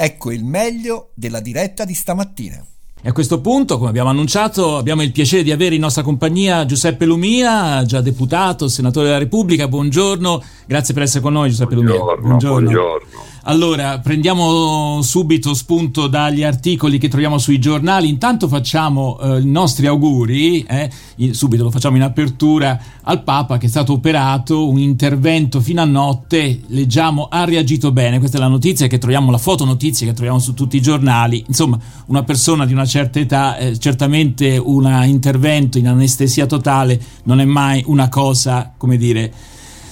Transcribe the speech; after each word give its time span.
Ecco 0.00 0.30
il 0.30 0.44
meglio 0.44 1.10
della 1.14 1.40
diretta 1.40 1.84
di 1.84 1.92
stamattina. 1.92 2.64
E 3.02 3.08
a 3.08 3.12
questo 3.12 3.40
punto, 3.40 3.78
come 3.78 3.88
abbiamo 3.90 4.10
annunciato, 4.10 4.76
abbiamo 4.76 5.02
il 5.02 5.10
piacere 5.10 5.42
di 5.42 5.50
avere 5.50 5.74
in 5.74 5.80
nostra 5.80 6.04
compagnia 6.04 6.64
Giuseppe 6.64 7.04
Lumia, 7.04 7.84
già 7.84 8.00
deputato, 8.00 8.68
senatore 8.68 9.06
della 9.06 9.18
Repubblica. 9.18 9.66
Buongiorno, 9.66 10.40
grazie 10.66 10.94
per 10.94 11.02
essere 11.02 11.20
con 11.20 11.32
noi 11.32 11.50
Giuseppe 11.50 11.74
buongiorno, 11.74 12.04
Lumia. 12.04 12.20
Buongiorno. 12.20 12.70
buongiorno. 12.70 13.08
Allora, 13.48 13.98
prendiamo 13.98 15.00
subito 15.00 15.54
spunto 15.54 16.06
dagli 16.06 16.42
articoli 16.42 16.98
che 16.98 17.08
troviamo 17.08 17.38
sui 17.38 17.58
giornali. 17.58 18.06
Intanto 18.06 18.46
facciamo 18.46 19.18
eh, 19.18 19.40
i 19.40 19.46
nostri 19.46 19.86
auguri, 19.86 20.62
eh, 20.64 20.90
subito 21.30 21.62
lo 21.62 21.70
facciamo 21.70 21.96
in 21.96 22.02
apertura, 22.02 22.78
al 23.04 23.22
Papa 23.22 23.56
che 23.56 23.64
è 23.64 23.68
stato 23.70 23.94
operato, 23.94 24.68
un 24.68 24.78
intervento 24.78 25.62
fino 25.62 25.80
a 25.80 25.86
notte, 25.86 26.60
leggiamo, 26.66 27.28
ha 27.30 27.44
reagito 27.44 27.90
bene. 27.90 28.18
Questa 28.18 28.36
è 28.36 28.40
la 28.40 28.48
notizia 28.48 28.86
che 28.86 28.98
troviamo, 28.98 29.30
la 29.30 29.38
fotonotizia 29.38 30.06
che 30.06 30.12
troviamo 30.12 30.40
su 30.40 30.52
tutti 30.52 30.76
i 30.76 30.82
giornali. 30.82 31.42
Insomma, 31.46 31.78
una 32.08 32.24
persona 32.24 32.66
di 32.66 32.74
una 32.74 32.84
certa 32.84 33.18
età, 33.18 33.56
eh, 33.56 33.78
certamente 33.78 34.58
un 34.58 34.84
intervento 35.06 35.78
in 35.78 35.88
anestesia 35.88 36.44
totale 36.44 37.00
non 37.22 37.40
è 37.40 37.46
mai 37.46 37.82
una 37.86 38.10
cosa, 38.10 38.74
come 38.76 38.98
dire 38.98 39.32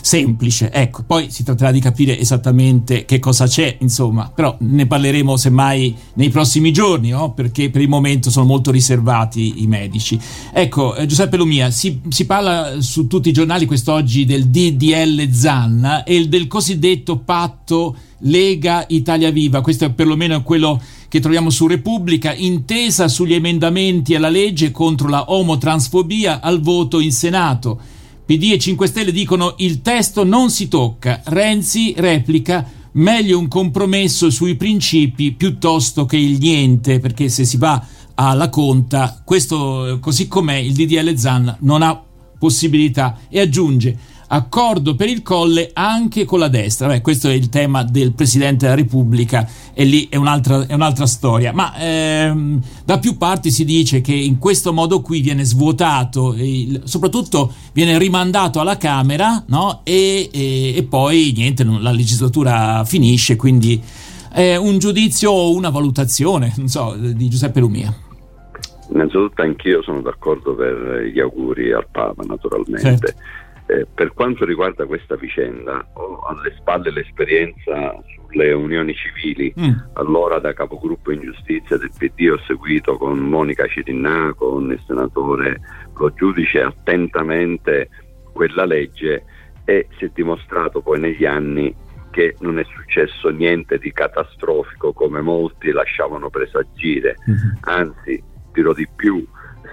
semplice. 0.06 0.70
Ecco, 0.70 1.02
poi 1.05 1.33
si 1.33 1.42
tratterà 1.42 1.73
di 1.73 1.80
capire 1.80 2.16
esattamente 2.16 3.05
che 3.05 3.19
cosa 3.19 3.48
c'è, 3.48 3.77
insomma, 3.80 4.30
però 4.32 4.56
ne 4.60 4.87
parleremo 4.87 5.37
semmai 5.37 5.92
nei 6.15 6.29
prossimi 6.29 6.73
giorni, 6.73 7.09
no? 7.09 7.32
perché 7.32 7.70
per 7.70 7.82
il 7.82 7.88
momento 7.88 8.30
sono 8.30 8.46
molto 8.46 8.70
riservati 8.70 9.62
i 9.62 9.66
medici. 9.66 10.16
Ecco, 10.52 10.95
eh, 10.95 11.06
Giuseppe 11.06 11.37
Lumia, 11.37 11.73
si, 11.73 12.02
si, 12.09 12.24
parla 12.24 12.80
su 12.80 13.09
tutti 13.09 13.30
i 13.30 13.32
giornali 13.32 13.66
quest'oggi 13.66 14.24
del 14.24 14.46
DDL 14.46 15.29
Zanna 15.32 16.05
e 16.05 16.29
del 16.29 16.46
cosiddetto 16.46 17.18
patto 17.18 17.96
Lega 18.20 18.84
Italia 18.88 19.32
Viva, 19.32 19.60
questo 19.60 19.87
è 19.87 19.91
perlomeno 19.91 20.41
quello 20.45 20.80
che 21.09 21.18
troviamo 21.18 21.51
su 21.51 21.66
Repubblica, 21.66 22.32
intesa 22.32 23.09
sugli 23.09 23.34
emendamenti 23.34 24.15
alla 24.15 24.29
legge 24.29 24.70
contro 24.70 25.09
la 25.09 25.32
omotransfobia 25.32 26.41
al 26.41 26.60
voto 26.60 27.01
in 27.01 27.10
Senato. 27.10 27.95
PD 28.27 28.51
e 28.52 28.59
5 28.59 28.88
Stelle 28.88 29.13
dicono 29.13 29.55
il 29.59 29.82
testo 29.82 30.24
non 30.24 30.51
si 30.51 30.66
tocca, 30.66 31.23
Renzi 31.27 31.95
replica 31.96 32.69
meglio 32.95 33.38
un 33.38 33.46
compromesso 33.46 34.30
sui 34.30 34.57
principi 34.57 35.30
piuttosto 35.30 36.07
che 36.07 36.16
il 36.16 36.38
niente, 36.38 36.99
perché 36.99 37.29
se 37.29 37.45
si 37.45 37.57
va 37.57 37.80
alla 38.15 38.49
conta, 38.49 39.23
questo 39.24 39.99
così 40.01 40.27
com'è 40.27 40.57
il 40.57 40.73
DDL 40.73 41.15
Zan 41.16 41.57
non 41.60 41.82
ha 41.82 42.02
possibilità. 42.37 43.16
E 43.29 43.38
aggiunge 43.38 43.97
accordo 44.29 44.95
per 44.95 45.09
il 45.09 45.23
colle 45.23 45.71
anche 45.73 46.24
con 46.24 46.38
la 46.38 46.49
destra. 46.49 46.88
Beh, 46.88 47.01
questo 47.01 47.29
è 47.29 47.32
il 47.32 47.49
tema 47.49 47.85
del 47.85 48.13
Presidente 48.13 48.65
della 48.65 48.77
Repubblica 48.77 49.49
e 49.73 49.85
lì 49.85 50.09
è 50.09 50.16
un'altra, 50.16 50.66
è 50.66 50.74
un'altra 50.74 51.07
storia. 51.07 51.52
Ma 51.52 51.74
ehm, 51.79 52.60
da 52.85 52.99
più 52.99 53.16
parti 53.16 53.51
si 53.51 53.65
dice 53.65 54.01
che 54.01 54.15
in 54.15 54.38
questo 54.38 54.73
modo 54.73 55.01
qui 55.01 55.21
viene 55.21 55.45
svuotato, 55.45 56.35
il, 56.37 56.82
soprattutto 56.85 57.52
viene 57.73 57.99
rimandato 57.99 58.60
alla 58.60 58.77
Camera 58.77 59.45
no? 59.49 59.80
e, 59.85 60.29
e, 60.32 60.74
e, 60.77 60.82
poi 60.85 61.32
niente, 61.37 61.65
la 61.65 61.93
legislatura 61.93 62.85
finisce, 62.85 63.37
quindi 63.37 63.80
è 64.32 64.56
un 64.56 64.78
giudizio 64.78 65.31
o 65.31 65.54
una 65.54 65.71
valutazione, 65.71 66.53
non 66.56 66.69
so, 66.69 66.94
di 66.99 67.28
Giuseppe 67.28 67.60
Lumia. 67.60 67.94
Innanzitutto 68.88 69.43
anch'io 69.43 69.82
sono 69.82 70.00
d'accordo 70.00 70.54
per 70.54 71.10
gli 71.12 71.19
auguri 71.19 71.72
al 71.72 71.87
Papa, 71.91 72.22
naturalmente. 72.25 72.81
Certo 72.81 73.15
eh, 73.67 73.87
per 73.93 74.12
quanto 74.12 74.45
riguarda 74.45 74.87
questa 74.87 75.17
vicenda, 75.17 75.84
ho 75.95 76.21
alle 76.27 76.55
spalle 76.56 76.91
l'esperienza 76.91 77.95
sulle 78.15 78.53
unioni 78.53 78.95
civili. 78.95 79.53
Mm. 79.59 79.72
Allora, 79.95 80.39
da 80.39 80.53
capogruppo 80.53 81.11
in 81.11 81.21
giustizia 81.21 81.77
del 81.77 81.91
PD, 81.97 82.31
ho 82.31 82.39
seguito 82.47 82.97
con 82.97 83.19
Monica 83.19 83.67
Cirinnà, 83.67 84.33
con 84.37 84.71
il 84.71 84.81
senatore 84.87 85.61
Lo 85.97 86.12
Giudice, 86.12 86.62
attentamente 86.62 87.88
quella 88.32 88.65
legge 88.65 89.25
e 89.65 89.88
si 89.99 90.05
è 90.05 90.10
dimostrato 90.15 90.81
poi 90.81 91.00
negli 91.00 91.25
anni 91.25 91.75
che 92.10 92.37
non 92.41 92.59
è 92.59 92.65
successo 92.65 93.28
niente 93.31 93.78
di 93.78 93.93
catastrofico 93.93 94.93
come 94.93 95.21
molti 95.21 95.71
lasciavano 95.71 96.31
presagire, 96.31 97.16
mm-hmm. 97.28 97.56
anzi, 97.62 98.22
dirò 98.53 98.72
di 98.72 98.88
più, 98.94 99.26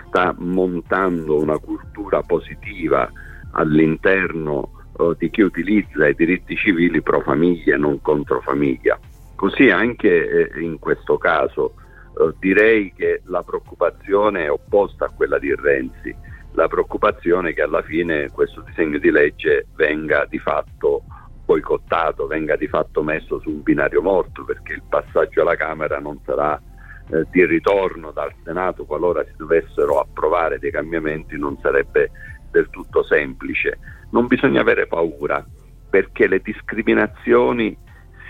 sta 0.08 0.36
montando 0.38 1.40
una 1.40 1.58
cultura 1.58 2.22
positiva 2.22 3.10
all'interno 3.54 4.84
eh, 4.98 5.16
di 5.18 5.30
chi 5.30 5.42
utilizza 5.42 6.08
i 6.08 6.14
diritti 6.14 6.56
civili 6.56 7.02
pro 7.02 7.22
famiglia 7.22 7.78
non 7.78 8.02
contro 8.02 8.42
famiglia. 8.42 9.00
Così 9.36 9.70
anche 9.70 10.52
eh, 10.52 10.62
in 10.62 10.80
questo 10.80 11.18
caso 11.18 11.74
eh, 12.18 12.34
direi 12.40 12.94
che 12.94 13.22
la 13.26 13.44
preoccupazione 13.44 14.46
è 14.46 14.52
opposta 14.52 15.06
a 15.06 15.10
quella 15.10 15.40
di 15.40 15.54
Renzi, 15.56 16.16
la 16.52 16.68
preoccupazione 16.68 17.50
è 17.50 17.54
che 17.54 17.64
alla 17.64 17.82
fine 17.82 18.30
questo 18.30 18.62
disegno 18.62 19.00
di 19.00 19.10
legge 19.10 19.68
venga 19.76 20.26
di 20.30 20.38
fatto 20.38 21.04
boicottato, 21.46 22.28
venga 22.28 22.56
di 22.56 22.68
fatto 22.68 23.02
messo 23.02 23.40
su 23.40 23.50
un 23.50 23.64
binario 23.64 24.02
morto 24.02 24.44
perché 24.44 24.74
il 24.74 24.84
passaggio 24.88 25.42
alla 25.42 25.56
Camera 25.56 26.00
non 26.00 26.20
sarà 26.24 26.60
eh, 27.10 27.26
di 27.32 27.46
ritorno 27.46 28.12
dal 28.12 28.32
Senato 28.44 28.86
qualora 28.86 29.24
si 29.26 29.34
dovessero 29.36 30.00
approvare 30.00 30.60
dei 30.60 30.72
cambiamenti 30.72 31.38
non 31.38 31.58
sarebbe 31.62 32.12
del 32.54 32.70
tutto 32.70 33.04
semplice. 33.04 33.80
Non 34.12 34.28
bisogna 34.28 34.62
avere 34.62 34.86
paura 34.86 35.44
perché 35.90 36.28
le 36.28 36.40
discriminazioni 36.40 37.76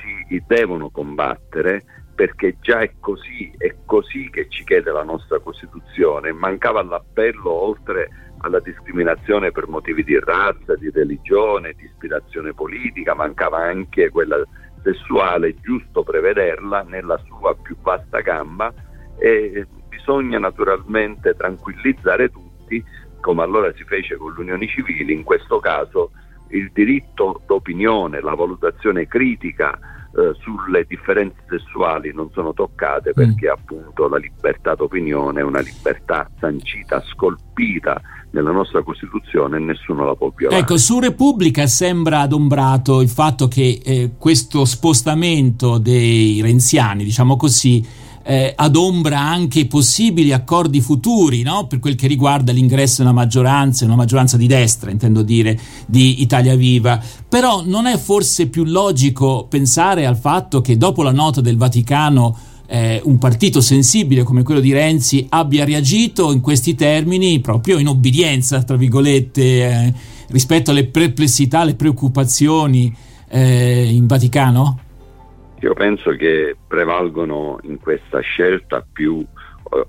si 0.01 0.41
devono 0.47 0.89
combattere 0.89 1.83
perché 2.15 2.57
già 2.61 2.79
è 2.79 2.91
così, 2.99 3.51
è 3.57 3.75
così 3.85 4.29
che 4.29 4.47
ci 4.47 4.63
chiede 4.63 4.91
la 4.91 5.03
nostra 5.03 5.39
Costituzione. 5.39 6.31
Mancava 6.31 6.81
l'appello 6.83 7.49
oltre 7.51 8.09
alla 8.39 8.59
discriminazione 8.59 9.51
per 9.51 9.67
motivi 9.67 10.03
di 10.03 10.17
razza, 10.19 10.75
di 10.75 10.89
religione, 10.89 11.73
di 11.73 11.83
ispirazione 11.83 12.53
politica, 12.53 13.13
mancava 13.13 13.59
anche 13.59 14.09
quella 14.09 14.41
sessuale, 14.83 15.55
giusto 15.61 16.03
prevederla 16.03 16.83
nella 16.83 17.17
sua 17.25 17.55
più 17.55 17.75
vasta 17.81 18.19
gamma 18.19 18.71
e 19.17 19.65
bisogna 19.89 20.39
naturalmente 20.39 21.33
tranquillizzare 21.35 22.29
tutti 22.29 22.83
come 23.23 23.41
allora 23.41 23.71
si 23.73 23.85
fece 23.85 24.17
con 24.17 24.33
le 24.33 24.41
unioni 24.41 24.67
civili, 24.67 25.13
in 25.13 25.23
questo 25.23 25.59
caso 25.59 26.11
il 26.49 26.69
diritto 26.73 27.41
d'opinione, 27.47 28.21
la 28.21 28.35
valutazione 28.35 29.07
critica 29.07 29.71
eh, 30.15 30.35
sulle 30.41 30.85
differenze 30.85 31.37
sessuali 31.47 32.11
non 32.13 32.29
sono 32.33 32.53
toccate 32.53 33.11
mm. 33.11 33.13
perché 33.13 33.47
mm. 33.47 33.51
appunto 33.51 34.09
la 34.09 34.17
libertà 34.17 34.75
d'opinione 34.75 35.39
è 35.39 35.43
una 35.43 35.61
libertà 35.61 36.29
sancita, 36.37 37.01
scolpita 37.01 38.01
nella 38.31 38.51
nostra 38.51 38.83
Costituzione 38.83 39.55
e 39.55 39.59
nessuno 39.61 40.03
la 40.05 40.15
può 40.15 40.31
violare. 40.35 40.61
Ecco, 40.61 40.77
su 40.77 40.99
Repubblica 40.99 41.65
sembra 41.65 42.19
adombrato 42.19 42.99
il 42.99 43.09
fatto 43.09 43.47
che 43.47 43.79
eh, 43.83 44.11
questo 44.17 44.65
spostamento 44.65 45.77
dei 45.77 46.41
renziani, 46.41 47.05
diciamo 47.05 47.37
così, 47.37 47.83
eh, 48.23 48.53
adombra 48.55 49.19
anche 49.19 49.59
i 49.59 49.65
possibili 49.65 50.31
accordi 50.31 50.81
futuri 50.81 51.41
no? 51.43 51.67
per 51.67 51.79
quel 51.79 51.95
che 51.95 52.07
riguarda 52.07 52.51
l'ingresso 52.51 53.01
in 53.01 53.07
una 53.07 53.15
maggioranza, 53.15 53.85
una 53.85 53.95
maggioranza 53.95 54.37
di 54.37 54.47
destra, 54.47 54.89
intendo 54.89 55.21
dire, 55.21 55.59
di 55.85 56.21
Italia 56.21 56.55
Viva. 56.55 57.01
Però 57.27 57.63
non 57.65 57.85
è 57.85 57.97
forse 57.97 58.47
più 58.47 58.63
logico 58.63 59.45
pensare 59.49 60.05
al 60.05 60.17
fatto 60.17 60.61
che 60.61 60.77
dopo 60.77 61.03
la 61.03 61.11
nota 61.11 61.41
del 61.41 61.57
Vaticano 61.57 62.35
eh, 62.65 63.01
un 63.03 63.17
partito 63.17 63.59
sensibile 63.59 64.23
come 64.23 64.43
quello 64.43 64.61
di 64.61 64.71
Renzi 64.71 65.25
abbia 65.29 65.65
reagito 65.65 66.31
in 66.31 66.39
questi 66.39 66.75
termini 66.75 67.39
proprio 67.41 67.77
in 67.77 67.87
obbedienza, 67.87 68.63
tra 68.63 68.77
virgolette, 68.77 69.41
eh, 69.41 69.93
rispetto 70.29 70.71
alle 70.71 70.85
perplessità, 70.85 71.59
alle 71.59 71.75
preoccupazioni 71.75 72.93
eh, 73.29 73.89
in 73.91 74.07
Vaticano? 74.07 74.79
Io 75.63 75.73
penso 75.73 76.11
che 76.11 76.57
prevalgono 76.67 77.57
in 77.63 77.79
questa 77.79 78.19
scelta 78.19 78.85
più, 78.91 79.25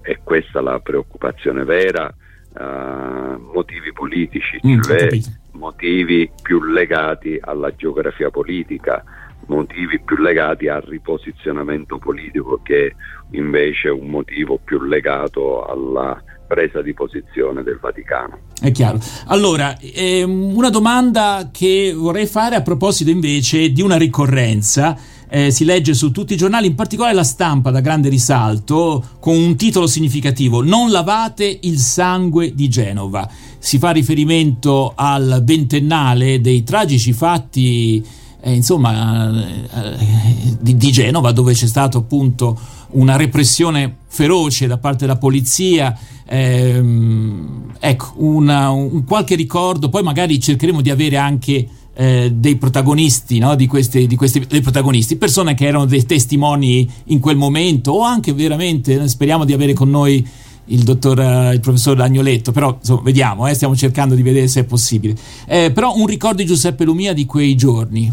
e 0.02 0.12
eh, 0.12 0.20
questa 0.22 0.60
la 0.60 0.78
preoccupazione 0.78 1.64
vera, 1.64 2.14
uh, 2.52 3.40
motivi 3.52 3.92
politici, 3.92 4.60
mm, 4.64 4.80
cioè 4.82 5.08
motivi 5.54 6.30
più 6.40 6.62
legati 6.62 7.40
alla 7.40 7.74
geografia 7.74 8.30
politica, 8.30 9.02
motivi 9.46 9.98
più 9.98 10.16
legati 10.18 10.68
al 10.68 10.82
riposizionamento 10.82 11.98
politico 11.98 12.60
che 12.62 12.94
invece 13.32 13.88
un 13.88 14.06
motivo 14.06 14.60
più 14.62 14.80
legato 14.80 15.66
alla 15.66 16.22
presa 16.46 16.82
di 16.82 16.94
posizione 16.94 17.64
del 17.64 17.78
Vaticano. 17.80 18.38
È 18.60 18.70
chiaro. 18.70 19.00
Allora, 19.26 19.76
ehm, 19.80 20.54
una 20.54 20.70
domanda 20.70 21.48
che 21.52 21.92
vorrei 21.96 22.26
fare 22.26 22.54
a 22.54 22.62
proposito 22.62 23.10
invece 23.10 23.70
di 23.70 23.82
una 23.82 23.96
ricorrenza 23.96 24.96
eh, 25.34 25.50
si 25.50 25.64
legge 25.64 25.94
su 25.94 26.12
tutti 26.12 26.34
i 26.34 26.36
giornali, 26.36 26.68
in 26.68 26.76
particolare 26.76 27.12
la 27.12 27.24
stampa 27.24 27.72
da 27.72 27.80
grande 27.80 28.08
risalto, 28.08 29.02
con 29.18 29.34
un 29.34 29.56
titolo 29.56 29.88
significativo, 29.88 30.62
Non 30.62 30.92
lavate 30.92 31.58
il 31.62 31.80
sangue 31.80 32.54
di 32.54 32.68
Genova. 32.68 33.28
Si 33.58 33.78
fa 33.78 33.90
riferimento 33.90 34.92
al 34.94 35.42
ventennale 35.44 36.40
dei 36.40 36.62
tragici 36.62 37.12
fatti 37.12 38.00
eh, 38.42 38.52
insomma, 38.52 39.28
eh, 39.28 40.56
di, 40.60 40.76
di, 40.76 40.92
Genova, 40.92 41.32
dove 41.32 41.52
c'è 41.52 41.66
stato 41.66 41.98
appunto 41.98 42.56
una 42.90 43.16
repressione 43.16 43.96
feroce 44.06 44.68
da 44.68 44.78
parte 44.78 44.98
della 45.04 45.18
polizia. 45.18 45.98
Ehm, 46.26 47.72
ecco, 47.80 48.12
una, 48.18 48.70
un 48.70 49.02
qualche 49.02 49.34
ricordo, 49.34 49.88
poi 49.88 50.04
magari 50.04 50.38
cercheremo 50.38 50.80
di 50.80 50.90
avere 50.90 51.16
anche 51.16 51.68
eh, 51.94 52.30
dei 52.32 52.56
protagonisti, 52.56 53.38
no? 53.38 53.54
di 53.54 53.66
questi, 53.66 54.06
di 54.06 54.16
questi 54.16 54.44
dei 54.46 54.60
protagonisti, 54.60 55.16
persone 55.16 55.54
che 55.54 55.66
erano 55.66 55.86
dei 55.86 56.04
testimoni 56.04 56.88
in 57.04 57.20
quel 57.20 57.36
momento 57.36 57.92
o 57.92 58.02
anche 58.02 58.32
veramente, 58.32 59.06
speriamo 59.08 59.44
di 59.44 59.52
avere 59.52 59.72
con 59.72 59.90
noi 59.90 60.26
il 60.66 60.82
dottor, 60.82 61.20
eh, 61.20 61.54
il 61.54 61.60
professor 61.60 62.00
Agnoletto, 62.00 62.52
però 62.52 62.76
insomma, 62.78 63.02
vediamo, 63.02 63.46
eh, 63.46 63.54
stiamo 63.54 63.76
cercando 63.76 64.14
di 64.14 64.22
vedere 64.22 64.48
se 64.48 64.60
è 64.60 64.64
possibile. 64.64 65.14
Eh, 65.46 65.70
però 65.72 65.94
un 65.94 66.06
ricordo 66.06 66.38
di 66.38 66.46
Giuseppe 66.46 66.84
Lumia 66.84 67.12
di 67.12 67.26
quei 67.26 67.54
giorni. 67.54 68.10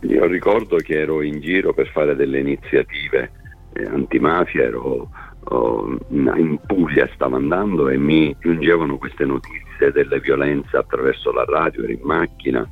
Io 0.00 0.26
ricordo 0.26 0.76
che 0.76 0.98
ero 0.98 1.22
in 1.22 1.40
giro 1.40 1.72
per 1.72 1.88
fare 1.88 2.16
delle 2.16 2.40
iniziative 2.40 3.30
eh, 3.74 3.84
antimafia, 3.84 4.64
ero 4.64 5.08
oh, 5.44 5.98
in 6.10 6.58
Puglia, 6.66 7.08
stavo 7.14 7.36
andando 7.36 7.88
e 7.88 7.96
mi 7.96 8.34
giungevano 8.40 8.98
queste 8.98 9.24
notizie 9.24 9.62
delle 9.90 10.20
violenze 10.20 10.76
attraverso 10.76 11.32
la 11.32 11.44
radio, 11.44 11.82
ero 11.82 11.92
in 11.92 12.02
macchina 12.02 12.68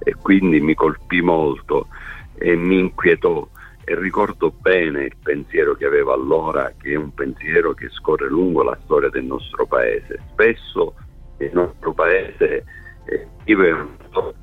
e 0.00 0.14
quindi 0.14 0.60
mi 0.60 0.74
colpì 0.74 1.20
molto 1.20 1.88
e 2.36 2.56
mi 2.56 2.78
inquietò 2.78 3.46
e 3.84 3.98
ricordo 3.98 4.50
bene 4.50 5.04
il 5.04 5.16
pensiero 5.22 5.74
che 5.74 5.86
avevo 5.86 6.12
allora, 6.12 6.72
che 6.78 6.92
è 6.92 6.96
un 6.96 7.14
pensiero 7.14 7.72
che 7.72 7.88
scorre 7.88 8.28
lungo 8.28 8.62
la 8.62 8.78
storia 8.84 9.08
del 9.08 9.24
nostro 9.24 9.66
paese. 9.66 10.20
Spesso 10.32 10.94
il 11.38 11.50
nostro 11.54 11.94
paese 11.94 12.64
eh, 13.06 13.26
vive 13.44 13.70
una 13.70 13.86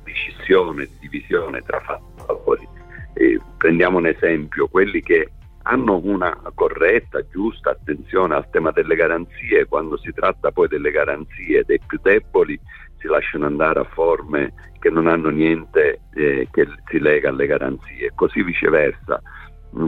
di 0.02 0.12
scissione, 0.12 0.88
divisione 0.98 1.62
tra 1.62 1.80
fattori. 1.80 2.66
Eh, 3.14 3.40
prendiamo 3.56 3.98
un 3.98 4.06
esempio, 4.06 4.66
quelli 4.66 5.00
che 5.00 5.30
hanno 5.68 6.00
una 6.02 6.40
corretta, 6.54 7.26
giusta 7.28 7.70
attenzione 7.70 8.34
al 8.34 8.48
tema 8.50 8.70
delle 8.70 8.94
garanzie, 8.94 9.66
quando 9.66 9.96
si 9.98 10.12
tratta 10.12 10.52
poi 10.52 10.68
delle 10.68 10.90
garanzie 10.90 11.64
dei 11.64 11.80
più 11.84 11.98
deboli 12.00 12.58
si 12.98 13.08
lasciano 13.08 13.46
andare 13.46 13.80
a 13.80 13.84
forme 13.84 14.52
che 14.78 14.90
non 14.90 15.08
hanno 15.08 15.28
niente 15.28 16.00
eh, 16.14 16.48
che 16.52 16.68
si 16.88 16.98
lega 17.00 17.30
alle 17.30 17.46
garanzie, 17.46 18.12
così 18.14 18.42
viceversa 18.42 19.20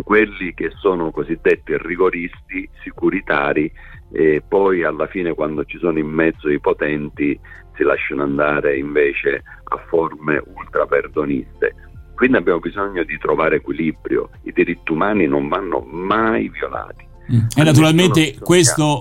quelli 0.02 0.52
che 0.52 0.70
sono 0.76 1.10
cosiddetti 1.10 1.76
rigoristi, 1.78 2.69
sicuritari, 2.82 3.72
e 4.12 4.42
poi 4.46 4.84
alla 4.84 5.06
fine 5.06 5.34
quando 5.34 5.64
ci 5.64 5.78
sono 5.78 5.98
in 5.98 6.08
mezzo 6.08 6.50
i 6.50 6.60
potenti 6.60 7.38
si 7.75 7.82
lasciano 7.82 8.22
andare 8.22 8.76
invece 8.76 9.42
a 9.64 9.76
forme 9.86 10.42
ultraperdoniste. 10.54 11.75
Quindi 12.18 12.36
abbiamo 12.38 12.58
bisogno 12.58 13.04
di 13.04 13.16
trovare 13.16 13.56
equilibrio, 13.56 14.30
i 14.42 14.50
diritti 14.50 14.90
umani 14.90 15.28
non 15.28 15.46
vanno 15.46 15.86
mai 15.88 16.48
violati. 16.48 17.06
Mm. 17.32 17.46
E 17.56 17.62
naturalmente 17.62 18.36
questo, 18.40 18.98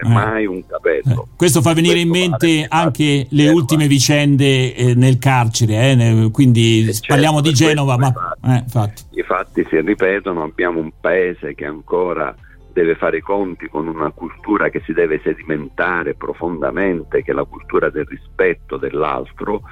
eh, 0.00 0.08
mai 0.08 0.46
un 0.46 0.64
capello. 0.64 1.22
Eh, 1.22 1.36
questo 1.36 1.60
fa 1.60 1.74
venire 1.74 1.94
questo 1.94 2.16
in 2.16 2.28
mente 2.30 2.66
anche 2.68 3.26
le 3.28 3.48
ultime 3.48 3.88
vicende 3.88 4.76
eh, 4.76 4.94
nel 4.94 5.18
carcere, 5.18 5.90
eh, 5.90 5.94
ne, 5.96 6.30
quindi 6.30 6.84
certo, 6.84 7.06
parliamo 7.08 7.40
di 7.40 7.52
Genova, 7.52 7.96
ma 7.96 8.12
eh, 8.44 8.64
fatti. 8.68 9.02
i 9.18 9.22
fatti 9.24 9.66
si 9.68 9.80
ripetono, 9.80 10.44
abbiamo 10.44 10.78
un 10.78 10.92
paese 11.00 11.56
che 11.56 11.64
ancora 11.64 12.32
deve 12.72 12.94
fare 12.94 13.16
i 13.16 13.22
conti 13.22 13.68
con 13.68 13.88
una 13.88 14.12
cultura 14.12 14.68
che 14.68 14.80
si 14.84 14.92
deve 14.92 15.20
sedimentare 15.24 16.14
profondamente, 16.14 17.24
che 17.24 17.32
è 17.32 17.34
la 17.34 17.42
cultura 17.42 17.90
del 17.90 18.06
rispetto 18.06 18.76
dell'altro 18.76 19.62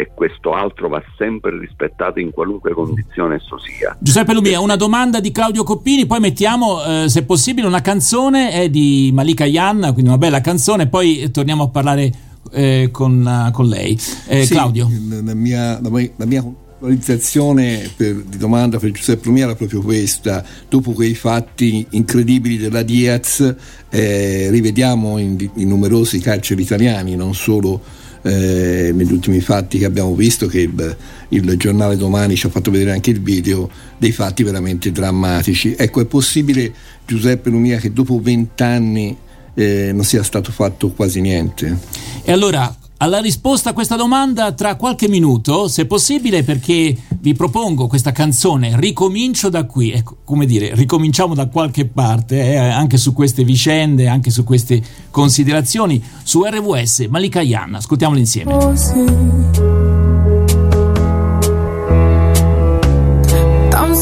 e 0.00 0.12
questo 0.14 0.52
altro 0.54 0.88
va 0.88 1.02
sempre 1.18 1.58
rispettato 1.58 2.20
in 2.20 2.30
qualunque 2.30 2.72
condizione 2.72 3.34
esso 3.34 3.58
sia. 3.58 3.94
Giuseppe 4.00 4.32
Lumia, 4.32 4.58
una 4.58 4.76
domanda 4.76 5.20
di 5.20 5.30
Claudio 5.30 5.62
Coppini, 5.62 6.06
poi 6.06 6.20
mettiamo 6.20 6.82
eh, 6.82 7.08
se 7.10 7.24
possibile 7.24 7.66
una 7.66 7.82
canzone 7.82 8.50
è 8.50 8.70
di 8.70 9.10
Malika 9.12 9.44
Yan, 9.44 9.90
quindi 9.92 10.04
una 10.04 10.16
bella 10.16 10.40
canzone, 10.40 10.86
poi 10.86 11.30
torniamo 11.30 11.64
a 11.64 11.68
parlare 11.68 12.10
eh, 12.50 12.88
con, 12.90 13.50
con, 13.52 13.66
lei. 13.66 13.98
Eh, 14.26 14.46
sì, 14.46 14.54
Claudio. 14.54 14.88
La 15.22 15.34
mia, 15.34 15.78
la 15.82 15.90
mia, 15.90 16.10
la 16.16 16.24
mia 16.24 16.44
realizzazione 16.78 17.90
di 17.98 18.38
domanda 18.38 18.78
per 18.78 18.92
Giuseppe 18.92 19.26
Lumia 19.26 19.44
era 19.44 19.54
proprio 19.54 19.82
questa. 19.82 20.42
Dopo 20.66 20.92
quei 20.92 21.14
fatti 21.14 21.86
incredibili 21.90 22.56
della 22.56 22.82
Diaz, 22.82 23.54
eh, 23.90 24.48
rivediamo 24.50 25.18
in, 25.18 25.50
in 25.56 25.68
numerosi 25.68 26.20
carceri 26.20 26.62
italiani, 26.62 27.16
non 27.16 27.34
solo 27.34 27.98
eh, 28.22 28.92
negli 28.94 29.12
ultimi 29.12 29.40
fatti 29.40 29.78
che 29.78 29.84
abbiamo 29.84 30.14
visto, 30.14 30.46
che 30.46 30.60
il, 30.60 30.96
il, 31.28 31.56
giornale 31.56 31.96
domani 31.96 32.36
ci 32.36 32.46
ha 32.46 32.50
fatto 32.50 32.70
vedere 32.70 32.92
anche 32.92 33.10
il 33.10 33.20
video, 33.20 33.70
dei 33.96 34.12
fatti 34.12 34.42
veramente 34.42 34.92
drammatici. 34.92 35.74
Ecco, 35.76 36.00
è 36.00 36.06
possibile, 36.06 36.72
Giuseppe 37.06 37.50
Lumia, 37.50 37.78
che 37.78 37.92
dopo 37.92 38.20
vent'anni 38.20 39.16
eh, 39.54 39.90
non 39.92 40.04
sia 40.04 40.22
stato 40.22 40.52
fatto 40.52 40.90
quasi 40.90 41.20
niente? 41.20 41.78
E 42.22 42.32
allora 42.32 42.74
alla 43.02 43.18
risposta 43.18 43.70
a 43.70 43.72
questa 43.72 43.96
domanda 43.96 44.52
tra 44.52 44.76
qualche 44.76 45.08
minuto, 45.08 45.68
se 45.68 45.86
possibile, 45.86 46.42
perché 46.42 46.94
vi 47.20 47.34
propongo 47.34 47.86
questa 47.86 48.12
canzone 48.12 48.78
Ricomincio 48.78 49.48
da 49.48 49.64
qui. 49.64 49.90
Ecco, 49.92 50.18
come 50.24 50.44
dire, 50.44 50.74
ricominciamo 50.74 51.34
da 51.34 51.46
qualche 51.46 51.86
parte, 51.86 52.52
eh, 52.52 52.56
anche 52.56 52.98
su 52.98 53.14
queste 53.14 53.42
vicende, 53.42 54.06
anche 54.06 54.30
su 54.30 54.44
queste 54.44 54.82
considerazioni. 55.10 56.02
Su 56.22 56.44
RWS, 56.44 57.06
Malika 57.08 57.40
Yan, 57.40 57.76
ascoltiamolo 57.76 58.18
insieme. 58.18 58.52
Oh, 58.52 58.76
sì. 58.76 59.48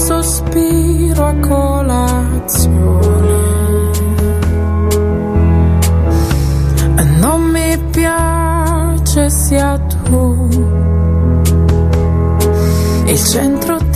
Sospiro 0.09 1.27
a 1.27 1.35
colazione. 1.35 2.77
Non 7.21 7.43
mi 7.51 7.79
piace 7.91 8.38
luce 9.19 9.31
sia 9.31 9.79
tu 9.79 10.49
il 13.07 13.19
centro 13.19 13.88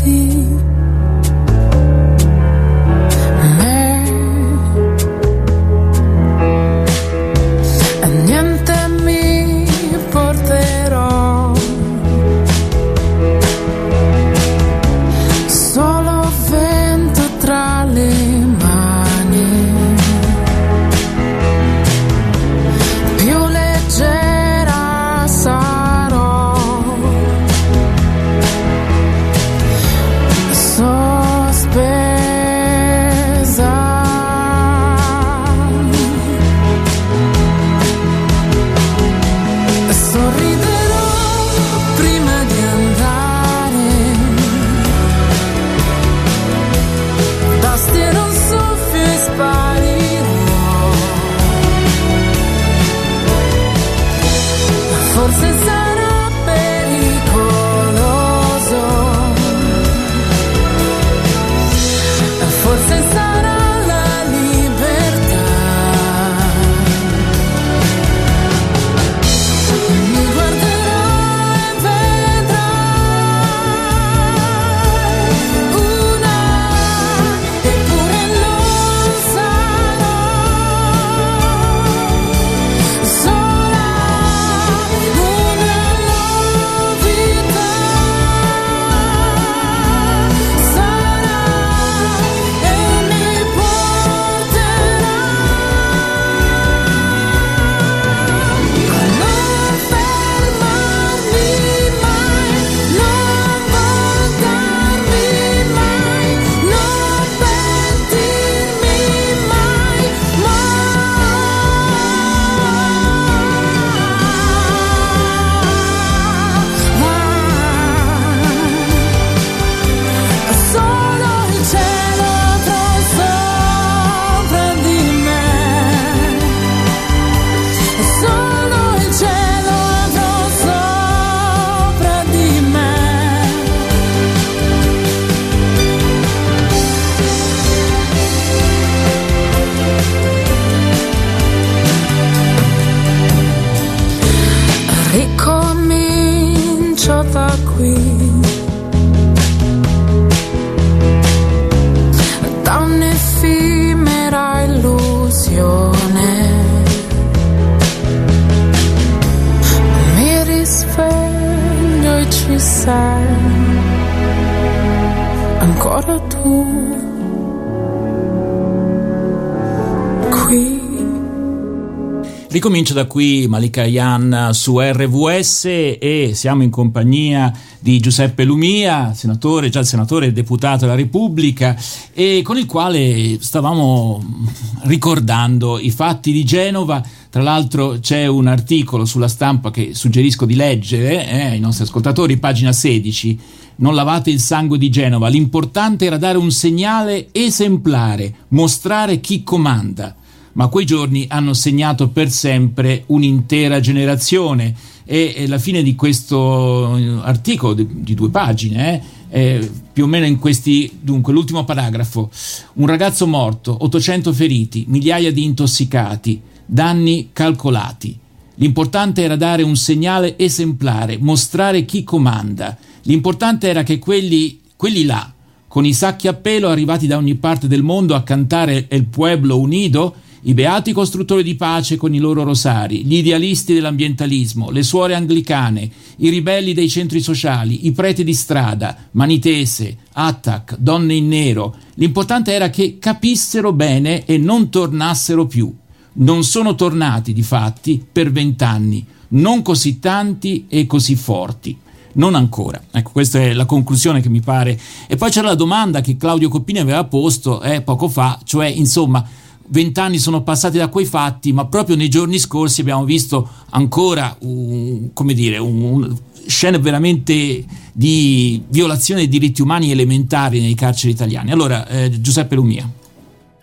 Ricomincio 172.62 172.94
da 172.94 173.06
qui 173.06 173.48
Malika 173.48 173.82
Yan 173.82 174.50
su 174.52 174.78
RVS 174.78 175.64
e 175.64 176.30
siamo 176.32 176.62
in 176.62 176.70
compagnia 176.70 177.52
di 177.80 177.98
Giuseppe 177.98 178.44
Lumia, 178.44 179.14
senatore, 179.14 179.68
già 179.68 179.82
senatore 179.82 180.26
e 180.26 180.32
deputato 180.32 180.84
della 180.84 180.94
Repubblica, 180.94 181.76
e 182.12 182.40
con 182.44 182.58
il 182.58 182.66
quale 182.66 183.38
stavamo 183.40 184.46
ricordando 184.82 185.80
i 185.80 185.90
fatti 185.90 186.30
di 186.30 186.44
Genova. 186.44 187.02
Tra 187.30 187.42
l'altro 187.42 187.98
c'è 187.98 188.28
un 188.28 188.46
articolo 188.46 189.06
sulla 189.06 189.26
stampa 189.26 189.72
che 189.72 189.92
suggerisco 189.92 190.44
di 190.44 190.54
leggere 190.54 191.28
eh, 191.28 191.46
ai 191.46 191.58
nostri 191.58 191.82
ascoltatori, 191.82 192.36
pagina 192.36 192.70
16. 192.70 193.40
Non 193.78 193.96
lavate 193.96 194.30
il 194.30 194.38
sangue 194.38 194.78
di 194.78 194.88
Genova. 194.88 195.26
L'importante 195.26 196.04
era 196.04 196.16
dare 196.16 196.38
un 196.38 196.52
segnale 196.52 197.26
esemplare, 197.32 198.32
mostrare 198.50 199.18
chi 199.18 199.42
comanda 199.42 200.14
ma 200.52 200.68
quei 200.68 200.84
giorni 200.84 201.26
hanno 201.28 201.54
segnato 201.54 202.08
per 202.08 202.30
sempre 202.30 203.04
un'intera 203.06 203.80
generazione. 203.80 204.74
E, 205.04 205.46
la 205.48 205.58
fine 205.58 205.82
di 205.82 205.94
questo 205.94 206.96
eh, 206.96 207.20
articolo 207.22 207.74
di, 207.74 207.86
di 207.90 208.14
due 208.14 208.30
pagine 208.30 208.94
eh, 209.28 209.40
eh, 209.40 209.70
più 209.92 210.04
o 210.04 210.06
meno 210.06 210.26
in 210.26 210.38
questi 210.38 210.98
dunque 211.00 211.32
l'ultimo 211.32 211.64
paragrafo. 211.64 212.30
Un 212.74 212.86
ragazzo 212.86 213.26
morto 213.26 213.76
800 213.80 214.32
feriti 214.32 214.84
migliaia 214.88 215.32
di 215.32 215.44
intossicati 215.44 216.40
danni 216.64 217.30
calcolati. 217.32 218.18
L'importante 218.56 219.22
era 219.22 219.36
dare 219.36 219.62
un 219.62 219.76
segnale 219.76 220.38
esemplare 220.38 221.18
mostrare 221.18 221.84
chi 221.84 222.04
comanda. 222.04 222.76
L'importante 223.02 223.68
era 223.68 223.82
che 223.82 223.98
quelli, 223.98 224.60
quelli 224.76 225.04
là 225.04 225.32
con 225.66 225.86
i 225.86 225.94
sacchi 225.94 226.28
a 226.28 226.34
pelo 226.34 226.68
arrivati 226.68 227.06
da 227.06 227.16
ogni 227.16 227.34
parte 227.34 227.66
del 227.66 227.82
mondo 227.82 228.14
a 228.14 228.22
cantare 228.22 228.88
El 228.88 229.06
Pueblo 229.06 229.58
Unido 229.58 230.14
i 230.44 230.54
beati 230.54 230.92
costruttori 230.92 231.44
di 231.44 231.54
pace 231.54 231.96
con 231.96 232.14
i 232.14 232.18
loro 232.18 232.42
rosari, 232.42 233.04
gli 233.04 233.16
idealisti 233.16 233.74
dell'ambientalismo, 233.74 234.70
le 234.70 234.82
suore 234.82 235.14
anglicane, 235.14 235.88
i 236.16 236.30
ribelli 236.30 236.74
dei 236.74 236.88
centri 236.88 237.20
sociali, 237.20 237.86
i 237.86 237.92
preti 237.92 238.24
di 238.24 238.34
strada, 238.34 238.96
Manitese, 239.12 239.96
Attac, 240.12 240.76
donne 240.78 241.14
in 241.14 241.28
nero. 241.28 241.76
L'importante 241.94 242.52
era 242.52 242.70
che 242.70 242.98
capissero 242.98 243.72
bene 243.72 244.24
e 244.24 244.36
non 244.36 244.68
tornassero 244.68 245.46
più. 245.46 245.72
Non 246.14 246.42
sono 246.42 246.74
tornati, 246.74 247.32
di 247.32 247.42
fatti, 247.42 248.04
per 248.10 248.32
vent'anni, 248.32 249.06
non 249.28 249.62
così 249.62 250.00
tanti 250.00 250.66
e 250.68 250.86
così 250.86 251.14
forti. 251.14 251.78
Non 252.14 252.34
ancora. 252.34 252.82
Ecco, 252.90 253.12
questa 253.12 253.38
è 253.38 253.52
la 253.52 253.64
conclusione 253.64 254.20
che 254.20 254.28
mi 254.28 254.40
pare. 254.40 254.78
E 255.06 255.16
poi 255.16 255.30
c'era 255.30 255.46
la 255.46 255.54
domanda 255.54 256.00
che 256.00 256.16
Claudio 256.16 256.48
Coppini 256.48 256.80
aveva 256.80 257.04
posto 257.04 257.62
eh, 257.62 257.80
poco 257.80 258.08
fa, 258.08 258.38
cioè, 258.44 258.66
insomma, 258.66 259.26
vent'anni 259.72 260.18
sono 260.18 260.42
passati 260.42 260.76
da 260.76 260.88
quei 260.88 261.06
fatti, 261.06 261.52
ma 261.52 261.66
proprio 261.66 261.96
nei 261.96 262.08
giorni 262.08 262.38
scorsi 262.38 262.82
abbiamo 262.82 263.04
visto 263.04 263.48
ancora 263.70 264.36
un, 264.40 265.12
come 265.14 265.32
dire, 265.32 265.56
un, 265.56 265.82
un, 265.82 266.16
scene 266.46 266.78
veramente 266.78 267.64
di 267.92 268.62
violazione 268.68 269.20
dei 269.20 269.28
diritti 269.28 269.62
umani 269.62 269.90
elementari 269.90 270.60
nei 270.60 270.74
carceri 270.74 271.12
italiani. 271.12 271.52
Allora, 271.52 271.86
eh, 271.88 272.10
Giuseppe 272.20 272.54
Lumia. 272.54 272.84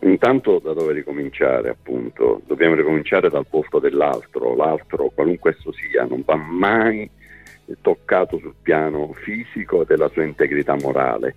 Intanto 0.02 0.60
da 0.64 0.74
dove 0.74 0.94
ricominciare, 0.94 1.70
appunto? 1.70 2.42
Dobbiamo 2.48 2.76
ricominciare 2.76 3.30
dal 3.30 3.46
posto 3.48 3.80
dell'altro, 3.80 4.56
l'altro, 4.56 5.12
qualunque 5.14 5.52
esso 5.52 5.72
sia, 5.74 6.06
non 6.06 6.24
va 6.26 6.36
mai 6.36 7.08
toccato 7.82 8.40
sul 8.40 8.56
piano 8.60 9.14
fisico 9.14 9.84
della 9.84 10.10
sua 10.12 10.24
integrità 10.24 10.76
morale 10.82 11.36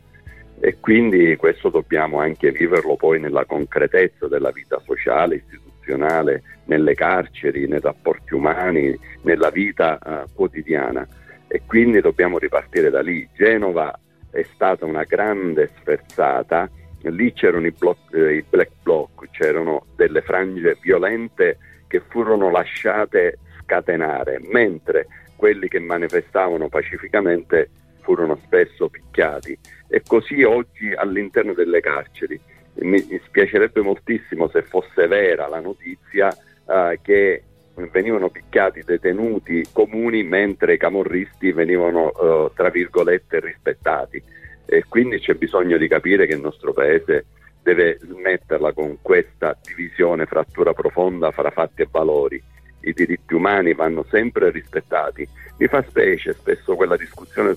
e 0.64 0.78
quindi 0.78 1.34
questo 1.34 1.70
dobbiamo 1.70 2.20
anche 2.20 2.52
viverlo 2.52 2.94
poi 2.94 3.18
nella 3.18 3.44
concretezza 3.44 4.28
della 4.28 4.52
vita 4.52 4.80
sociale, 4.86 5.42
istituzionale, 5.44 6.44
nelle 6.66 6.94
carceri, 6.94 7.66
nei 7.66 7.80
rapporti 7.80 8.34
umani, 8.34 8.96
nella 9.22 9.50
vita 9.50 9.98
uh, 10.00 10.32
quotidiana 10.32 11.04
e 11.48 11.62
quindi 11.66 12.00
dobbiamo 12.00 12.38
ripartire 12.38 12.90
da 12.90 13.00
lì. 13.00 13.28
Genova 13.34 13.92
è 14.30 14.46
stata 14.54 14.84
una 14.84 15.02
grande 15.02 15.68
sferzata, 15.80 16.70
lì 17.00 17.32
c'erano 17.32 17.66
i, 17.66 17.74
block, 17.76 18.14
eh, 18.14 18.36
i 18.36 18.44
black 18.48 18.70
bloc, 18.84 19.30
c'erano 19.32 19.86
delle 19.96 20.22
frange 20.22 20.78
violente 20.80 21.58
che 21.88 22.00
furono 22.08 22.52
lasciate 22.52 23.40
scatenare, 23.60 24.38
mentre 24.52 25.08
quelli 25.34 25.66
che 25.66 25.80
manifestavano 25.80 26.68
pacificamente 26.68 27.68
furono 28.02 28.38
spesso 28.44 28.88
picchiati 28.88 29.58
e 29.88 30.02
così 30.06 30.42
oggi 30.42 30.92
all'interno 30.92 31.52
delle 31.54 31.80
carceri. 31.80 32.38
Mi, 32.74 33.00
spiacerebbe 33.26 33.80
moltissimo 33.82 34.48
se 34.48 34.62
fosse 34.62 35.06
vera 35.06 35.46
la 35.48 35.60
notizia 35.60 36.28
uh, 36.64 36.98
che 37.02 37.42
venivano 37.90 38.30
picchiati 38.30 38.82
detenuti 38.82 39.66
comuni 39.72 40.22
mentre 40.22 40.74
i 40.74 40.78
camorristi 40.78 41.52
venivano, 41.52 42.06
uh, 42.06 42.50
tra 42.54 42.70
virgolette, 42.70 43.40
rispettati. 43.40 44.22
E 44.64 44.84
quindi 44.88 45.18
c'è 45.18 45.34
bisogno 45.34 45.76
di 45.76 45.88
capire 45.88 46.26
che 46.26 46.34
il 46.34 46.40
nostro 46.40 46.72
paese 46.72 47.26
deve 47.62 47.98
smetterla 48.00 48.72
con 48.72 48.98
questa 49.02 49.56
divisione, 49.62 50.26
frattura 50.26 50.72
profonda 50.72 51.30
fra 51.30 51.50
fatti 51.50 51.82
e 51.82 51.88
valori 51.90 52.42
i 52.82 52.92
diritti 52.92 53.34
umani 53.34 53.74
vanno 53.74 54.04
sempre 54.10 54.50
rispettati. 54.50 55.26
Mi 55.58 55.66
fa 55.66 55.84
specie 55.86 56.32
spesso 56.32 56.74
quella 56.74 56.96
discussione 56.96 57.51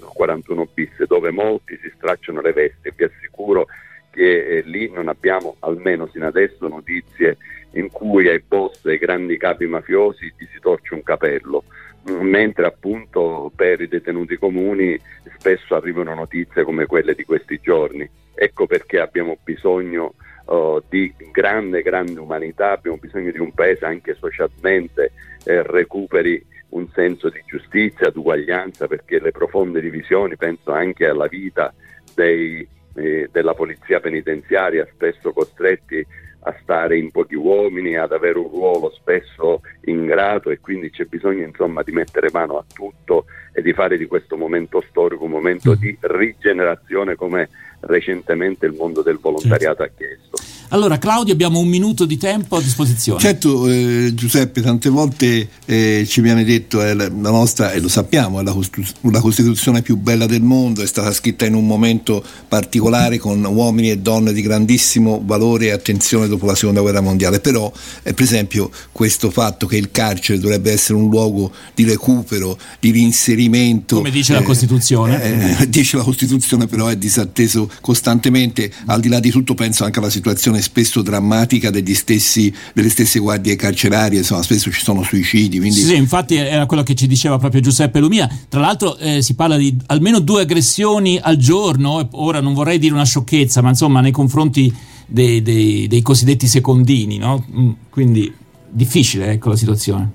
stracciano 2.05 2.41
le 2.41 2.53
vesti 2.53 2.93
vi 2.95 3.03
assicuro 3.03 3.65
che 4.11 4.45
eh, 4.45 4.61
lì 4.61 4.89
non 4.91 5.09
abbiamo, 5.09 5.57
almeno 5.59 6.07
sino 6.07 6.27
adesso, 6.27 6.67
notizie 6.67 7.37
in 7.71 7.89
cui 7.91 8.29
ai 8.29 8.41
boss, 8.47 8.85
ai 8.85 8.97
grandi 8.97 9.37
capi 9.37 9.65
mafiosi 9.65 10.33
gli 10.37 10.47
si 10.53 10.59
torce 10.61 10.93
un 10.93 11.03
capello, 11.03 11.65
mm, 12.09 12.21
mentre 12.21 12.65
appunto 12.65 13.51
per 13.53 13.81
i 13.81 13.89
detenuti 13.89 14.37
comuni 14.37 14.97
spesso 15.37 15.75
arrivano 15.75 16.13
notizie 16.13 16.63
come 16.63 16.85
quelle 16.85 17.13
di 17.13 17.25
questi 17.25 17.59
giorni. 17.61 18.07
Ecco 18.33 18.67
perché 18.67 18.99
abbiamo 18.99 19.37
bisogno 19.43 20.13
uh, 20.45 20.81
di 20.87 21.13
grande, 21.31 21.81
grande 21.81 22.19
umanità, 22.19 22.71
abbiamo 22.71 22.97
bisogno 22.97 23.31
di 23.31 23.39
un 23.39 23.51
paese 23.53 23.85
anche 23.85 24.15
socialmente 24.17 25.11
eh, 25.43 25.61
recuperi 25.63 26.53
un 26.69 26.87
senso 26.93 27.29
di 27.29 27.41
giustizia, 27.45 28.09
di 28.09 28.17
uguaglianza, 28.17 28.87
perché 28.87 29.19
le 29.19 29.31
profonde 29.31 29.81
divisioni, 29.81 30.35
penso 30.35 30.71
anche 30.71 31.05
alla 31.05 31.27
vita 31.27 31.73
dei, 32.13 32.67
eh, 32.95 33.29
della 33.31 33.53
polizia 33.53 33.99
penitenziaria, 33.99 34.87
spesso 34.93 35.31
costretti 35.31 36.05
a 36.47 36.55
stare 36.61 36.97
in 36.97 37.11
pochi 37.11 37.35
uomini, 37.35 37.97
ad 37.97 38.11
avere 38.11 38.37
un 38.37 38.49
ruolo 38.49 38.91
spesso 38.91 39.61
ingrato 39.85 40.51
e 40.51 40.59
quindi 40.59 40.91
c'è 40.91 41.05
bisogno 41.05 41.43
insomma 41.43 41.81
di 41.81 41.91
mettere 41.91 42.29
mano 42.31 42.57
a 42.57 42.65
tutto 42.71 43.25
e 43.51 43.61
di 43.61 43.73
fare 43.73 43.97
di 43.97 44.05
questo 44.05 44.37
momento 44.37 44.81
storico 44.87 45.23
un 45.23 45.31
momento 45.31 45.71
mm. 45.71 45.75
di 45.75 45.97
rigenerazione 46.01 47.15
come 47.15 47.49
recentemente 47.81 48.67
il 48.67 48.73
mondo 48.73 49.01
del 49.01 49.17
volontariato 49.17 49.83
certo. 49.83 49.83
ha 49.83 49.97
chiesto. 49.97 50.54
Allora 50.69 50.97
Claudio 50.97 51.33
abbiamo 51.33 51.59
un 51.59 51.67
minuto 51.67 52.05
di 52.05 52.17
tempo 52.17 52.57
a 52.57 52.61
disposizione. 52.61 53.19
Certo 53.19 53.69
eh, 53.69 54.11
Giuseppe, 54.13 54.61
tante 54.61 54.89
volte 54.89 55.49
eh, 55.65 56.05
ci 56.07 56.21
viene 56.21 56.43
detto 56.43 56.81
è 56.81 56.93
la, 56.93 57.07
nostra, 57.09 57.71
e 57.71 57.79
lo 57.79 57.87
sappiamo, 57.87 58.39
è 58.39 58.43
la, 58.43 58.51
Costitu- 58.51 58.95
la, 59.11 59.19
Costituzione 59.19 59.81
più 59.81 59.95
bella 59.95 60.25
del 60.25 60.41
mondo, 60.41 60.81
è 60.81 60.87
stata 60.87 61.11
scritta 61.11 61.45
in 61.45 61.53
un 61.53 61.65
momento 61.65 62.23
particolare 62.47 63.17
con 63.17 63.43
uomini 63.43 63.91
e 63.91 63.99
donne 63.99 64.33
di 64.33 64.41
grandissimo 64.41 65.21
valore 65.23 65.67
e 65.67 65.71
attenzione 65.71 66.27
dopo 66.27 66.45
la 66.45 66.55
seconda 66.55 66.81
guerra 66.81 67.01
mondiale, 67.01 67.39
però 67.39 67.71
eh, 68.03 68.13
per 68.13 68.23
esempio 68.23 68.71
questo 68.91 69.29
fatto 69.29 69.67
che 69.67 69.77
il 69.77 69.91
carcere 69.91 70.39
dovrebbe 70.39 70.71
essere 70.71 70.97
un 70.97 71.09
luogo 71.09 71.51
di 71.73 71.83
recupero, 71.83 72.57
di 72.79 72.91
reinserimento. 72.91 73.97
Come 73.97 74.11
dice 74.11 74.33
la 74.33 74.39
eh, 74.39 74.43
Costituzione. 74.43 75.23
Eh, 75.23 75.61
eh, 75.61 75.69
dice 75.69 75.97
la 75.97 76.03
Costituzione 76.03 76.67
però 76.67 76.87
è 76.87 76.97
disatteso 76.97 77.69
costantemente, 77.81 78.71
al 78.85 78.99
di 78.99 79.09
là 79.09 79.19
di 79.19 79.29
tutto 79.29 79.53
penso 79.53 79.83
anche 79.83 79.99
alla 79.99 80.09
situazione 80.09 80.54
spesso 80.61 81.01
drammatica 81.01 81.71
stessi, 81.93 82.53
delle 82.73 82.89
stesse 82.89 83.19
guardie 83.19 83.55
carcerarie, 83.55 84.19
insomma 84.19 84.41
spesso 84.41 84.71
ci 84.71 84.81
sono 84.81 85.03
suicidi. 85.03 85.59
Quindi... 85.59 85.79
Sì, 85.79 85.95
infatti 85.95 86.35
era 86.35 86.65
quello 86.65 86.83
che 86.83 86.95
ci 86.95 87.07
diceva 87.07 87.37
proprio 87.37 87.61
Giuseppe 87.61 87.99
Lumia, 87.99 88.29
tra 88.49 88.59
l'altro 88.59 88.97
eh, 88.97 89.21
si 89.21 89.35
parla 89.35 89.57
di 89.57 89.75
almeno 89.87 90.19
due 90.19 90.41
aggressioni 90.41 91.19
al 91.21 91.37
giorno, 91.37 92.07
ora 92.11 92.39
non 92.41 92.53
vorrei 92.53 92.77
dire 92.77 92.93
una 92.93 93.05
sciocchezza, 93.05 93.61
ma 93.61 93.69
insomma 93.69 94.01
nei 94.01 94.11
confronti 94.11 94.73
dei, 95.05 95.41
dei, 95.41 95.87
dei 95.87 96.01
cosiddetti 96.01 96.47
secondini, 96.47 97.17
no? 97.17 97.45
Mm, 97.51 97.71
quindi 97.89 98.33
difficile 98.67 99.31
ecco 99.31 99.49
la 99.49 99.55
situazione. 99.55 100.11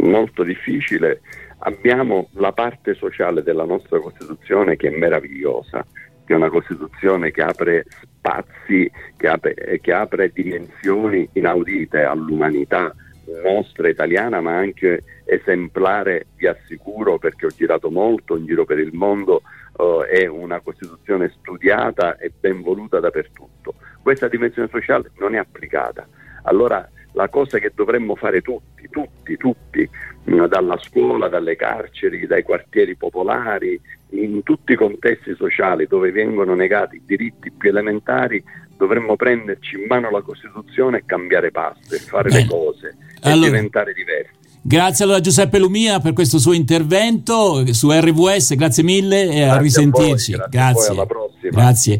Molto 0.00 0.42
difficile 0.42 1.20
abbiamo 1.64 2.28
la 2.32 2.52
parte 2.52 2.94
sociale 2.94 3.42
della 3.42 3.64
nostra 3.64 3.98
Costituzione 3.98 4.76
che 4.76 4.88
è 4.88 4.96
meravigliosa, 4.96 5.84
che 6.24 6.32
è 6.32 6.36
una 6.36 6.50
Costituzione 6.50 7.30
che 7.30 7.42
apre 7.42 7.84
spazi, 7.88 8.90
che 9.16 9.28
apre, 9.28 9.78
che 9.80 9.92
apre 9.92 10.30
dimensioni 10.32 11.28
inaudite 11.32 12.02
all'umanità 12.02 12.94
nostra 13.42 13.88
italiana 13.88 14.40
ma 14.40 14.56
anche 14.56 15.02
esemplare 15.24 16.26
vi 16.36 16.46
assicuro 16.46 17.18
perché 17.18 17.46
ho 17.46 17.50
girato 17.50 17.90
molto 17.90 18.36
in 18.36 18.46
giro 18.46 18.64
per 18.64 18.78
il 18.78 18.92
mondo 18.92 19.42
uh, 19.76 20.00
è 20.00 20.26
una 20.26 20.60
Costituzione 20.60 21.32
studiata 21.38 22.16
e 22.16 22.30
ben 22.38 22.62
voluta 22.62 23.00
dappertutto. 23.00 23.74
Questa 24.02 24.28
dimensione 24.28 24.68
sociale 24.68 25.10
non 25.18 25.34
è 25.34 25.38
applicata. 25.38 26.06
Allora 26.42 26.86
la 27.12 27.28
cosa 27.28 27.58
che 27.58 27.72
dovremmo 27.74 28.16
fare 28.16 28.42
tutti, 28.42 28.88
tutti, 28.90 29.36
tutti, 29.36 29.88
dalla 30.48 30.76
scuola, 30.78 31.28
dalle 31.28 31.56
carceri, 31.56 32.26
dai 32.26 32.42
quartieri 32.42 32.96
popolari, 32.96 33.80
in 34.22 34.42
tutti 34.42 34.72
i 34.72 34.76
contesti 34.76 35.34
sociali 35.36 35.86
dove 35.86 36.10
vengono 36.10 36.54
negati 36.54 36.96
i 36.96 37.02
diritti 37.04 37.50
più 37.50 37.70
elementari, 37.70 38.42
dovremmo 38.76 39.16
prenderci 39.16 39.76
in 39.76 39.86
mano 39.86 40.10
la 40.10 40.22
Costituzione 40.22 40.98
e 40.98 41.02
cambiare 41.06 41.50
passo 41.50 41.94
e 41.94 41.98
fare 41.98 42.28
Bene. 42.28 42.42
le 42.42 42.48
cose 42.48 42.96
e 43.22 43.30
allora, 43.30 43.46
diventare 43.46 43.92
diversi. 43.92 44.42
Grazie 44.66 45.04
allora 45.04 45.20
Giuseppe 45.20 45.58
Lumia 45.58 46.00
per 46.00 46.14
questo 46.14 46.38
suo 46.38 46.54
intervento 46.54 47.72
su 47.74 47.90
RVS, 47.90 48.54
grazie 48.54 48.82
mille 48.82 49.22
e 49.22 49.26
grazie 49.26 49.44
a 49.44 49.58
risentirci. 49.58 50.32
A 50.32 50.36
voi, 50.38 50.46
grazie. 50.48 50.94
grazie. 50.94 51.50
grazie. 51.50 51.98